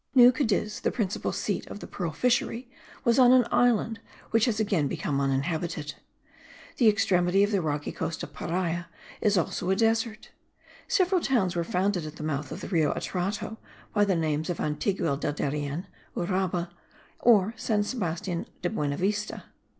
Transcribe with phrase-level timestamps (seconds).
[0.15, 2.67] New Cadiz, the principal seat of the pearl fishery,
[3.03, 3.99] was on an island
[4.31, 5.93] which has again become uninhabited.
[6.77, 8.87] The extremity of the rocky coast of Paria
[9.21, 10.31] is also a desert.
[10.87, 13.57] Several towns were founded at the mouth of the Rio Atrato,
[13.93, 15.85] by the names of Antigua del Darien,
[16.17, 16.71] Uraba
[17.19, 19.43] or San Sebastian de Buenavista.